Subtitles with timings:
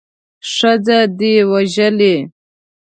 [0.53, 2.15] ښځه دې وژلې.